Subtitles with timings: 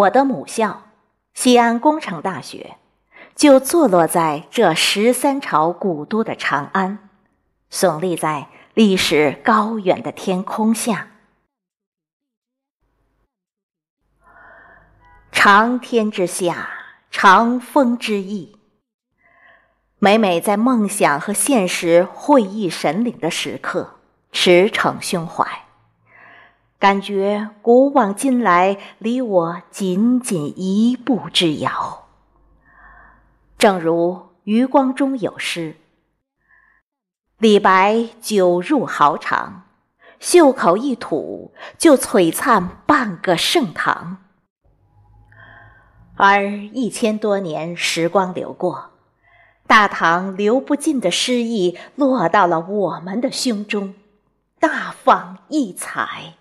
[0.00, 0.84] 我的母校
[1.34, 2.76] 西安工程大学，
[3.34, 7.10] 就坐落在这十三朝古都的长安，
[7.70, 11.08] 耸立在历史高远的天空下。
[15.30, 16.70] 长天之下，
[17.10, 18.56] 长风之翼。
[19.98, 23.96] 每每在梦想和现实会意神灵的时刻，
[24.32, 25.66] 驰骋胸怀，
[26.80, 32.08] 感觉古往今来离我仅仅一步之遥。
[33.58, 35.76] 正如余光中有诗
[37.36, 39.64] ：“李白酒入豪肠，
[40.18, 44.16] 袖口一吐，就璀璨半个盛唐。”
[46.16, 48.92] 而一千多年时光流过，
[49.66, 53.92] 大唐流不尽的诗意落到了我们的胸中，
[54.58, 56.36] 大放异彩。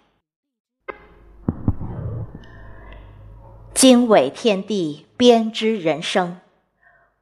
[3.80, 6.42] 经纬天地，编织人生，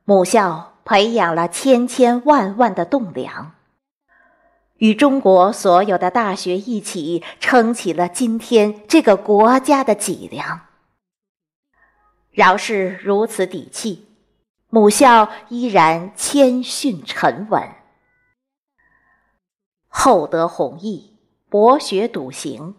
[0.06, 3.52] 母校培养了千千万万的栋梁，
[4.78, 10.62] 与中国所有的大学一起撑起了今天这个国家的脊梁。
[12.32, 14.08] 饶是如此底气，
[14.72, 17.62] 母校依然谦逊沉稳，
[19.88, 21.16] 厚德弘毅，
[21.50, 22.74] 博学笃行，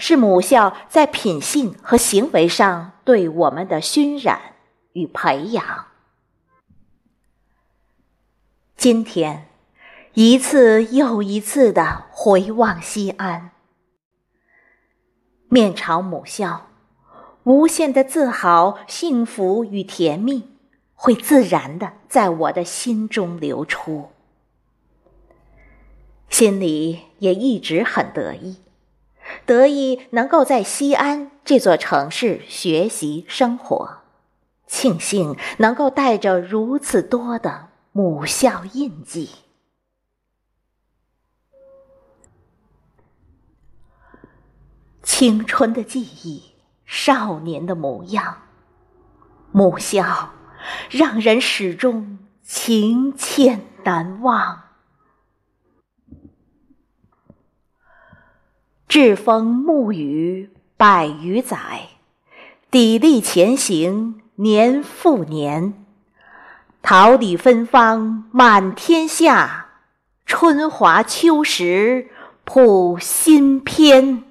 [0.00, 4.40] 是母校在品性和行为上对我们的熏染
[4.94, 5.86] 与培养。
[8.78, 9.46] 今天，
[10.14, 13.50] 一次又一次的回望西安，
[15.48, 16.68] 面朝母校。
[17.44, 20.48] 无限的自豪、幸福与甜蜜，
[20.94, 24.10] 会自然的在我的心中流出，
[26.30, 28.56] 心里也一直很得意，
[29.50, 33.98] 得意能够在西安这座城市学习生活，
[34.68, 39.28] 庆幸能够带着如此多的母校印记，
[45.02, 46.44] 青春的记忆。
[46.84, 48.42] 少年的模样，
[49.50, 50.30] 母校
[50.90, 54.69] 让人始终情切难忘。
[58.90, 61.56] 栉风沐雨百余载，
[62.72, 65.74] 砥砺前行年复年。
[66.82, 69.68] 桃李芬芳满天下，
[70.26, 72.08] 春华秋实
[72.42, 74.24] 谱新篇。